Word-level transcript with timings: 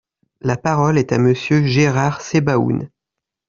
La 0.41 0.57
parole 0.57 0.97
est 0.97 1.11
à 1.11 1.19
Monsieur 1.19 1.63
Gérard 1.63 2.21
Sebaoun. 2.21 2.89